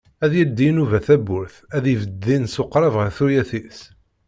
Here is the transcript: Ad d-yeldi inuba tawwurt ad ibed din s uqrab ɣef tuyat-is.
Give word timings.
Ad 0.23 0.29
d-yeldi 0.31 0.65
inuba 0.69 0.99
tawwurt 1.07 1.55
ad 1.75 1.85
ibed 1.93 2.11
din 2.25 2.45
s 2.53 2.55
uqrab 2.63 2.95
ɣef 3.01 3.15
tuyat-is. 3.17 3.79